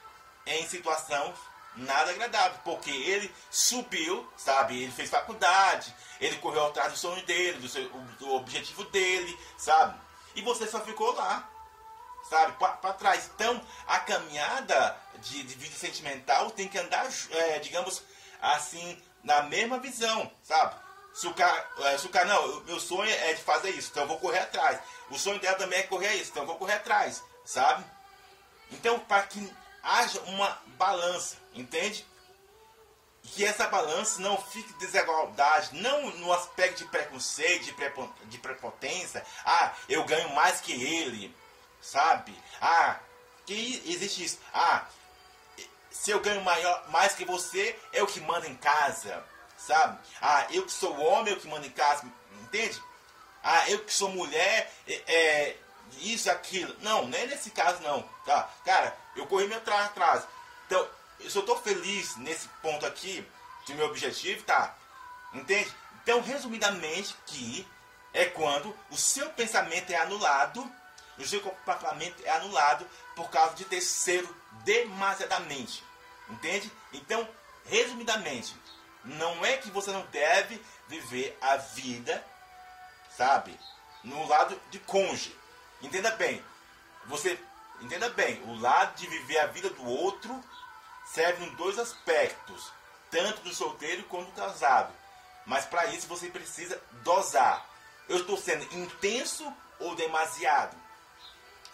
em 0.45 0.67
situação 0.67 1.33
nada 1.75 2.11
agradável, 2.11 2.59
porque 2.63 2.89
ele 2.89 3.33
subiu, 3.49 4.27
sabe? 4.37 4.83
Ele 4.83 4.91
fez 4.91 5.09
faculdade, 5.09 5.93
ele 6.19 6.37
correu 6.37 6.67
atrás 6.67 6.91
do 6.91 6.97
sonho 6.97 7.23
dele, 7.25 7.59
do, 7.59 7.69
seu, 7.69 7.87
do 8.19 8.33
objetivo 8.35 8.83
dele, 8.85 9.37
sabe? 9.57 9.99
E 10.35 10.41
você 10.41 10.67
só 10.67 10.81
ficou 10.81 11.13
lá, 11.13 11.49
sabe? 12.29 12.53
Para 12.53 12.93
trás. 12.93 13.29
Então, 13.35 13.61
a 13.87 13.99
caminhada 13.99 14.97
de, 15.19 15.43
de 15.43 15.55
vida 15.55 15.75
sentimental 15.75 16.51
tem 16.51 16.67
que 16.67 16.77
andar, 16.77 17.07
é, 17.31 17.59
digamos 17.59 18.03
assim, 18.41 19.01
na 19.23 19.43
mesma 19.43 19.79
visão, 19.79 20.31
sabe? 20.43 20.75
Se 21.13 21.27
o 21.27 21.33
cara, 21.33 21.69
é, 21.79 21.97
se 21.97 22.05
o 22.05 22.09
cara, 22.09 22.25
não, 22.25 22.61
meu 22.61 22.79
sonho 22.79 23.09
é 23.09 23.33
de 23.33 23.41
fazer 23.41 23.71
isso, 23.71 23.89
então 23.91 24.03
eu 24.03 24.07
vou 24.07 24.19
correr 24.19 24.39
atrás. 24.39 24.79
O 25.09 25.19
sonho 25.19 25.39
dela 25.39 25.57
também 25.57 25.79
é 25.79 25.83
correr 25.83 26.15
isso, 26.15 26.31
então 26.31 26.43
eu 26.43 26.47
vou 26.47 26.57
correr 26.57 26.75
atrás, 26.75 27.21
sabe? 27.45 27.83
Então, 28.71 28.97
para 28.99 29.23
que 29.23 29.53
haja 29.83 30.19
uma 30.21 30.61
balança, 30.77 31.37
entende? 31.53 32.05
Que 33.23 33.45
essa 33.45 33.67
balança 33.67 34.19
não 34.19 34.37
fique 34.37 34.73
desigualdade, 34.73 35.79
não 35.79 36.09
no 36.17 36.33
aspecto 36.33 36.79
de 36.79 36.85
preconceito, 36.85 37.65
de, 38.25 38.37
prepotência. 38.39 39.23
Ah, 39.45 39.73
eu 39.87 40.03
ganho 40.05 40.29
mais 40.33 40.59
que 40.59 40.71
ele, 40.71 41.35
sabe? 41.81 42.35
Ah, 42.59 42.99
que 43.45 43.83
existe 43.85 44.23
isso. 44.23 44.39
Ah, 44.53 44.85
se 45.89 46.09
eu 46.09 46.19
ganho 46.19 46.41
maior, 46.41 46.89
mais 46.89 47.13
que 47.13 47.25
você, 47.25 47.77
eu 47.93 48.07
que 48.07 48.19
mando 48.21 48.47
em 48.47 48.55
casa, 48.55 49.23
sabe? 49.57 49.99
Ah, 50.19 50.47
eu 50.49 50.65
que 50.65 50.71
sou 50.71 50.99
homem, 50.99 51.33
eu 51.33 51.39
que 51.39 51.47
mando 51.47 51.67
em 51.67 51.71
casa, 51.71 52.05
entende? 52.41 52.81
Ah, 53.43 53.69
eu 53.69 53.83
que 53.83 53.93
sou 53.93 54.09
mulher, 54.09 54.71
é, 54.87 54.93
é 55.13 55.57
isso, 55.99 56.29
aquilo. 56.29 56.75
Não, 56.81 57.07
nem 57.07 57.27
nesse 57.27 57.51
caso 57.51 57.81
não, 57.81 58.01
tá? 58.25 58.49
Cara, 58.63 58.97
eu 59.15 59.25
corri 59.27 59.47
meu 59.47 59.57
atrás, 59.57 59.87
atrás. 59.87 60.27
Então, 60.65 60.87
eu 61.19 61.29
só 61.29 61.39
estou 61.39 61.59
feliz 61.61 62.15
nesse 62.17 62.47
ponto 62.61 62.85
aqui, 62.85 63.25
de 63.65 63.73
meu 63.73 63.85
objetivo, 63.87 64.43
tá? 64.43 64.75
Entende? 65.33 65.73
Então, 66.03 66.21
resumidamente, 66.21 67.15
que 67.25 67.67
é 68.13 68.25
quando 68.25 68.75
o 68.89 68.97
seu 68.97 69.29
pensamento 69.31 69.91
é 69.91 69.97
anulado, 69.97 70.69
o 71.17 71.25
seu 71.25 71.41
comportamento 71.41 72.21
é 72.25 72.31
anulado 72.31 72.87
por 73.15 73.29
causa 73.29 73.55
de 73.55 73.65
terceiro 73.65 74.35
demasiadamente. 74.63 75.83
Entende? 76.29 76.71
Então, 76.93 77.27
resumidamente, 77.65 78.55
não 79.03 79.45
é 79.45 79.57
que 79.57 79.69
você 79.69 79.91
não 79.91 80.05
deve 80.07 80.61
viver 80.87 81.37
a 81.41 81.57
vida, 81.57 82.25
sabe? 83.15 83.57
No 84.03 84.27
lado 84.27 84.59
de 84.69 84.79
cônjuge. 84.79 85.37
Entenda 85.81 86.11
bem. 86.11 86.43
Você 87.05 87.39
entenda 87.81 88.09
bem, 88.09 88.41
o 88.43 88.59
lado 88.59 88.95
de 88.95 89.07
viver 89.07 89.39
a 89.39 89.47
vida 89.47 89.69
do 89.69 89.85
outro 89.85 90.43
serve 91.05 91.45
em 91.45 91.55
dois 91.55 91.77
aspectos, 91.77 92.71
tanto 93.09 93.41
do 93.41 93.53
solteiro 93.53 94.03
quanto 94.03 94.31
do 94.31 94.41
casado. 94.41 94.93
Mas 95.45 95.65
para 95.65 95.87
isso 95.87 96.07
você 96.07 96.29
precisa 96.29 96.81
dosar. 97.03 97.65
Eu 98.07 98.17
estou 98.17 98.37
sendo 98.37 98.63
intenso 98.75 99.51
ou 99.79 99.95
demasiado? 99.95 100.77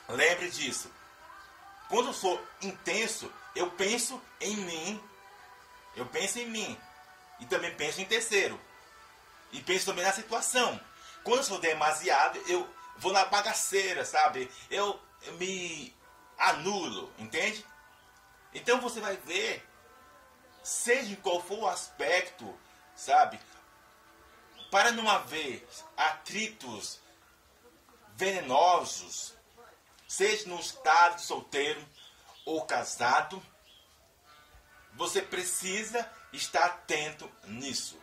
Lembre 0.09 0.49
disso. 0.49 0.89
Quando 1.89 2.07
eu 2.07 2.13
sou 2.13 2.41
intenso, 2.61 3.31
eu 3.55 3.69
penso 3.71 4.21
em 4.39 4.55
mim. 4.55 5.03
Eu 5.95 6.05
penso 6.05 6.39
em 6.39 6.47
mim. 6.47 6.79
E 7.39 7.45
também 7.45 7.73
penso 7.75 8.01
em 8.01 8.05
terceiro. 8.05 8.59
E 9.51 9.61
penso 9.61 9.85
também 9.85 10.03
na 10.03 10.13
situação. 10.13 10.79
Quando 11.23 11.39
eu 11.39 11.43
sou 11.43 11.59
demasiado, 11.59 12.39
eu 12.47 12.67
vou 12.97 13.11
na 13.11 13.25
bagaceira, 13.25 14.05
sabe? 14.05 14.49
Eu, 14.69 14.99
eu 15.23 15.33
me 15.33 15.95
anulo, 16.37 17.11
entende? 17.17 17.65
Então 18.53 18.79
você 18.79 18.99
vai 18.99 19.17
ver, 19.17 19.67
seja 20.63 21.15
qual 21.17 21.41
for 21.41 21.59
o 21.59 21.67
aspecto, 21.67 22.57
sabe? 22.95 23.39
Para 24.71 24.91
não 24.91 25.09
haver 25.09 25.67
atritos 25.95 26.99
venenosos, 28.15 29.33
seja 30.07 30.49
no 30.49 30.59
estado 30.59 31.21
solteiro 31.21 31.83
ou 32.45 32.65
casado, 32.65 33.41
você 34.93 35.21
precisa 35.21 36.09
estar 36.33 36.65
atento 36.65 37.31
nisso. 37.43 38.01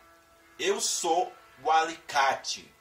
Eu 0.57 0.79
sou 0.79 1.33
o 1.61 1.69
alicate. 1.69 2.73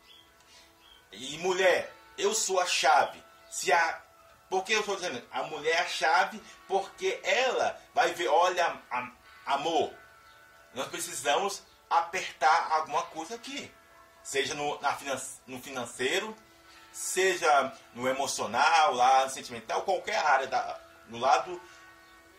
E 1.11 1.37
mulher, 1.39 1.93
eu 2.17 2.35
sou 2.35 2.61
a 2.61 2.67
chave. 2.67 3.23
Se 3.51 3.73
a 3.73 4.03
por 4.49 4.65
que 4.65 4.73
eu 4.73 4.81
estou 4.81 4.97
dizendo? 4.97 5.23
A 5.31 5.43
mulher 5.45 5.77
é 5.77 5.81
a 5.81 5.87
chave 5.87 6.43
porque 6.69 7.21
ela 7.23 7.81
vai 7.95 8.13
ver, 8.13 8.29
olha, 8.29 8.81
amor, 9.47 9.93
nós 10.75 10.89
precisamos 10.89 11.63
apertar 11.89 12.73
alguma 12.73 13.03
coisa 13.05 13.35
aqui. 13.35 13.71
Seja 14.23 14.55
no, 14.55 14.81
na, 14.81 14.97
no 15.47 15.61
financeiro, 15.61 16.35
seja 16.93 17.73
no 17.95 18.09
emocional, 18.09 18.95
lá 18.95 19.25
no 19.25 19.31
sentimental, 19.31 19.83
qualquer 19.83 20.17
área, 20.17 20.47
da, 20.47 20.81
no 21.09 21.19
lado 21.19 21.61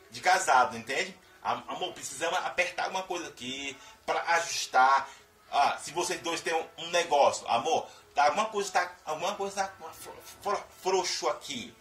de 0.10 0.22
casado, 0.22 0.78
entende? 0.78 1.16
Amor, 1.44 1.94
precisamos 1.94 2.40
apertar 2.40 2.86
alguma 2.86 3.04
coisa 3.04 3.28
aqui 3.28 3.78
para 4.06 4.20
ajustar. 4.36 5.08
Ah, 5.52 5.78
se 5.78 5.92
vocês 5.92 6.20
dois 6.22 6.42
têm 6.42 6.54
um, 6.54 6.86
um 6.86 6.90
negócio, 6.90 7.48
amor, 7.48 7.88
tá, 8.16 8.26
alguma 8.26 8.46
coisa 8.46 8.68
está 8.68 8.92
alguma 9.06 9.36
coisa 9.36 9.68
tá 9.68 10.64
frouxo 10.82 11.30
aqui. 11.30 11.76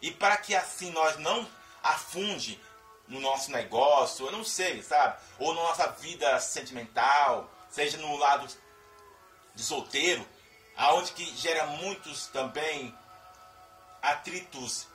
E 0.00 0.10
para 0.10 0.36
que 0.36 0.54
assim 0.54 0.90
nós 0.90 1.16
não 1.18 1.46
afunde 1.82 2.60
no 3.06 3.20
nosso 3.20 3.50
negócio, 3.50 4.26
eu 4.26 4.32
não 4.32 4.44
sei, 4.44 4.82
sabe? 4.82 5.18
Ou 5.38 5.54
na 5.54 5.62
nossa 5.62 5.86
vida 5.92 6.38
sentimental, 6.40 7.50
seja 7.70 7.96
no 7.98 8.16
lado 8.16 8.46
de 9.54 9.62
solteiro, 9.62 10.26
aonde 10.76 11.12
que 11.12 11.24
gera 11.36 11.66
muitos 11.66 12.26
também 12.28 12.96
atritos 14.02 14.86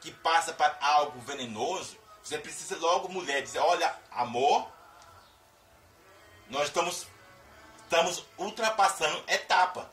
que 0.00 0.10
passa 0.12 0.52
para 0.52 0.78
algo 0.80 1.20
venenoso, 1.20 1.96
você 2.22 2.38
precisa 2.38 2.76
logo, 2.76 3.08
mulher, 3.08 3.42
dizer, 3.42 3.58
olha, 3.58 3.94
amor, 4.10 4.70
nós 6.48 6.68
estamos, 6.68 7.06
estamos 7.84 8.24
ultrapassando 8.36 9.24
etapa. 9.26 9.90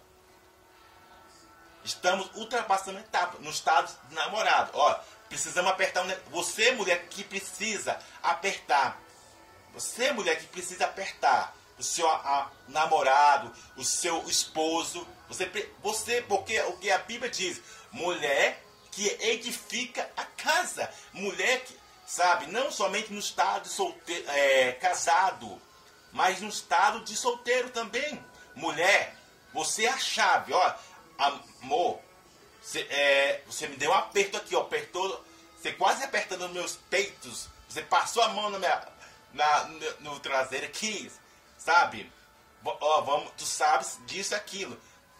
Estamos 1.86 2.28
ultrapassando 2.34 2.98
etapa 2.98 3.38
no 3.39 3.52
estado 3.52 3.95
de 4.10 4.15
namorado. 4.15 4.71
Ó, 4.74 5.00
precisamos 5.30 5.71
apertar. 5.71 6.04
Um... 6.04 6.32
Você, 6.32 6.71
mulher, 6.71 7.08
que 7.08 7.24
precisa 7.24 8.00
apertar. 8.24 9.00
Você, 9.71 10.12
mulher, 10.12 10.39
que 10.39 10.48
precisa 10.48 10.86
apertar 10.86 11.56
o 11.78 11.84
seu 11.84 12.10
a, 12.10 12.50
namorado, 12.67 13.54
o 13.78 13.84
seu 13.84 14.28
esposo. 14.28 15.08
Você, 15.28 15.45
você, 15.84 16.21
porque 16.24 16.60
o 16.62 16.78
que 16.78 16.89
a 16.89 16.98
Bíblia 16.98 17.30
diz, 17.30 17.62
mulher 17.91 18.63
que 18.91 19.08
edifica 19.21 20.10
a 20.17 20.24
casa. 20.24 20.89
Mulher 21.13 21.63
que, 21.65 21.78
sabe, 22.08 22.48
não 22.48 22.71
somente 22.71 23.13
no 23.13 23.19
estado 23.19 23.67
solteiro, 23.67 24.28
é, 24.32 24.71
casado, 24.71 25.62
mas 26.12 26.41
no 26.41 26.50
estado 26.50 27.04
de 27.04 27.15
solteiro 27.15 27.69
também. 27.69 28.24
Mulher, 28.56 29.15
você 29.54 29.86
é 29.86 29.89
a 29.89 30.00
chave, 30.00 30.52
ó. 30.52 30.74
Amor, 31.17 32.01
você, 32.62 32.82
é, 32.89 33.43
você 33.45 33.67
me 33.67 33.78
deu 33.78 33.91
um 33.91 33.93
aperto 33.93 34.38
aqui, 34.38 34.56
ó, 34.56 34.62
apertou, 34.62 35.23
você 35.58 35.71
quase 35.73 36.04
apertando 36.04 36.49
meus 36.49 36.75
peitos. 36.89 37.47
Você 37.67 37.82
passou 37.82 38.21
a 38.23 38.30
mão 38.30 38.49
na 38.49 38.60
minha, 38.60 38.88
na, 39.34 39.63
no, 39.65 40.01
no 40.01 40.19
traseiro 40.19 40.65
aqui, 40.65 41.12
sabe? 41.58 42.12
Ó, 42.63 43.01
vamos, 43.01 43.32
tu 43.38 43.45
sabes 43.45 43.99
disso 44.06 44.34
e 44.34 44.36
aquilo. 44.36 44.80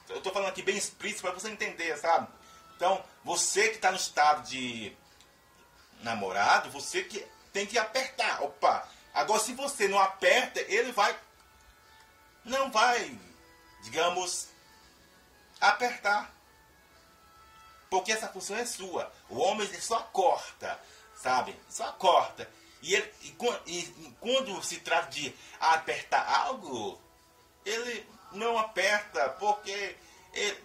Eu 0.10 0.22
tô 0.22 0.32
falando 0.32 0.50
aqui 0.50 0.62
bem 0.62 0.78
explícito 0.78 1.22
para 1.22 1.32
você 1.32 1.50
entender, 1.50 1.98
sabe? 1.98 2.28
Então, 2.76 3.04
você 3.24 3.70
que 3.70 3.76
está 3.76 3.92
no 3.92 3.98
estado 3.98 4.48
de 4.48 4.96
namorado, 6.02 6.70
você 6.70 7.04
que 7.04 7.26
tem 7.52 7.66
que 7.66 7.78
apertar. 7.78 8.44
Opa! 8.44 8.88
Agora, 9.14 9.40
se 9.40 9.54
você 9.54 9.88
não 9.88 10.00
aperta, 10.00 10.60
ele 10.62 10.92
vai. 10.92 11.18
Não 12.44 12.70
vai, 12.70 13.18
digamos, 13.84 14.50
apertar. 15.60 16.34
Porque 17.90 18.12
essa 18.12 18.28
função 18.28 18.58
é 18.58 18.66
sua. 18.66 19.12
O 19.30 19.38
homem 19.40 19.68
só 19.80 20.00
corta, 20.02 20.80
sabe? 21.16 21.58
Só 21.70 21.92
corta. 21.94 22.50
E, 22.82 22.94
ele, 22.94 23.14
e, 23.22 23.30
e, 23.78 24.16
quando 24.20 24.62
se 24.64 24.80
trata 24.80 25.10
de 25.10 25.34
apertar 25.60 26.28
algo, 26.28 27.00
ele 27.66 28.08
não 28.32 28.58
aperta, 28.58 29.30
porque 29.40 29.96
ele, 30.34 30.64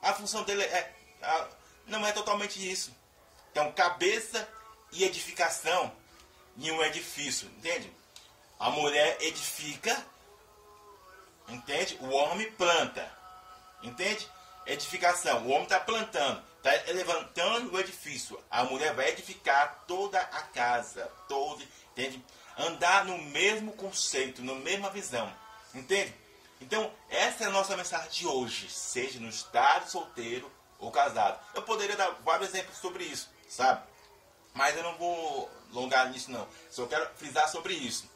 a 0.00 0.14
função 0.14 0.44
dele 0.44 0.62
é 0.62 0.94
ah, 1.22 1.48
não 1.86 2.06
é 2.06 2.12
totalmente 2.12 2.70
isso. 2.70 2.94
Então, 3.50 3.70
cabeça 3.72 4.48
e 4.90 5.04
edificação 5.04 5.92
em 6.56 6.70
um 6.70 6.82
edifício, 6.82 7.48
entende? 7.48 7.92
A 8.58 8.70
mulher 8.70 9.18
edifica, 9.20 10.04
entende? 11.48 11.96
O 12.00 12.08
homem 12.10 12.50
planta, 12.52 13.10
entende? 13.82 14.28
edificação. 14.66 15.44
O 15.44 15.50
homem 15.50 15.64
está 15.64 15.80
plantando, 15.80 16.42
está 16.58 16.92
levantando 16.92 17.72
o 17.72 17.80
edifício. 17.80 18.42
A 18.50 18.64
mulher 18.64 18.94
vai 18.94 19.10
edificar 19.10 19.84
toda 19.86 20.20
a 20.20 20.42
casa, 20.42 21.10
todo, 21.28 21.62
entende? 21.92 22.22
Andar 22.56 23.04
no 23.04 23.18
mesmo 23.18 23.72
conceito, 23.72 24.42
na 24.42 24.54
mesma 24.54 24.90
visão, 24.90 25.32
entende? 25.74 26.14
Então, 26.60 26.92
essa 27.08 27.44
é 27.44 27.46
a 27.48 27.50
nossa 27.50 27.76
mensagem 27.76 28.10
de 28.10 28.26
hoje, 28.26 28.70
seja 28.70 29.18
no 29.18 29.28
estado 29.28 29.90
solteiro 29.90 30.50
ou 30.78 30.90
casado. 30.90 31.40
Eu 31.54 31.62
poderia 31.62 31.96
dar 31.96 32.10
vários 32.24 32.50
exemplos 32.50 32.78
sobre 32.78 33.04
isso, 33.04 33.28
sabe? 33.48 33.82
Mas 34.54 34.76
eu 34.76 34.82
não 34.82 34.96
vou 34.96 35.50
alongar 35.70 36.10
nisso 36.10 36.30
não. 36.30 36.46
Só 36.70 36.86
quero 36.86 37.08
frisar 37.16 37.48
sobre 37.48 37.72
isso. 37.74 38.08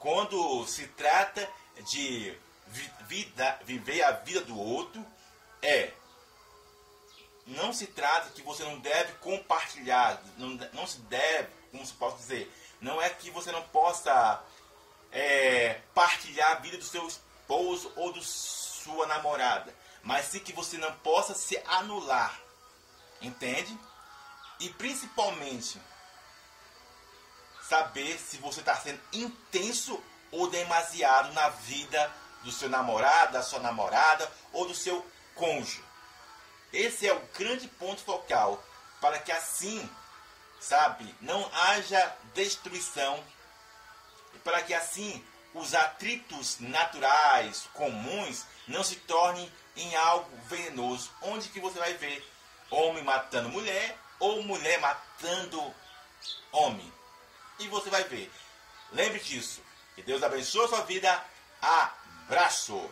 Quando 0.00 0.66
se 0.66 0.88
trata 0.88 1.48
de 1.90 2.36
vida, 2.66 3.58
viver 3.64 4.02
a 4.02 4.12
vida 4.12 4.40
do 4.42 4.58
outro, 4.58 5.04
é 5.62 5.92
não 7.46 7.72
se 7.72 7.86
trata 7.88 8.30
que 8.30 8.42
você 8.42 8.64
não 8.64 8.78
deve 8.78 9.12
compartilhar, 9.14 10.20
não, 10.38 10.48
não 10.72 10.86
se 10.86 10.98
deve, 11.02 11.48
como 11.70 11.84
se 11.84 11.92
pode 11.92 12.16
dizer, 12.16 12.50
não 12.80 13.00
é 13.00 13.10
que 13.10 13.30
você 13.30 13.52
não 13.52 13.62
possa 13.68 14.42
é, 15.12 15.80
partilhar 15.94 16.52
a 16.52 16.60
vida 16.60 16.78
do 16.78 16.84
seu 16.84 17.06
esposo 17.06 17.92
ou 17.96 18.12
da 18.12 18.22
sua 18.22 19.06
namorada, 19.06 19.74
mas 20.02 20.26
sim 20.26 20.38
que 20.38 20.52
você 20.52 20.78
não 20.78 20.92
possa 20.98 21.34
se 21.34 21.56
anular, 21.66 22.38
entende? 23.20 23.78
E 24.60 24.70
principalmente 24.70 25.80
saber 27.68 28.18
se 28.18 28.36
você 28.38 28.60
está 28.60 28.76
sendo 28.76 29.00
intenso 29.12 30.02
ou 30.30 30.48
demasiado 30.48 31.32
na 31.32 31.48
vida 31.48 32.12
do 32.44 32.52
seu 32.52 32.68
namorado, 32.68 33.32
da 33.32 33.42
sua 33.42 33.58
namorada 33.58 34.30
ou 34.52 34.68
do 34.68 34.74
seu 34.74 35.04
cônjuge. 35.34 35.82
Esse 36.72 37.08
é 37.08 37.12
o 37.12 37.20
grande 37.38 37.66
ponto 37.66 38.02
focal 38.02 38.62
para 39.00 39.18
que 39.18 39.32
assim, 39.32 39.88
sabe, 40.60 41.14
não 41.20 41.50
haja 41.52 42.16
destruição 42.34 43.22
e 44.34 44.38
para 44.38 44.62
que 44.62 44.74
assim 44.74 45.24
os 45.54 45.74
atritos 45.74 46.58
naturais 46.58 47.68
comuns 47.74 48.44
não 48.66 48.82
se 48.82 48.96
tornem 48.96 49.50
em 49.76 49.94
algo 49.96 50.30
venenoso, 50.46 51.10
onde 51.22 51.48
que 51.48 51.60
você 51.60 51.78
vai 51.78 51.94
ver 51.94 52.28
homem 52.70 53.04
matando 53.04 53.48
mulher 53.48 53.96
ou 54.18 54.42
mulher 54.42 54.80
matando 54.80 55.74
homem. 56.50 56.92
E 57.58 57.68
você 57.68 57.90
vai 57.90 58.04
ver. 58.04 58.30
Lembre 58.92 59.20
disso. 59.20 59.62
Que 59.94 60.02
Deus 60.02 60.22
abençoe 60.22 60.64
a 60.64 60.68
sua 60.68 60.82
vida. 60.82 61.24
Abraço! 62.28 62.90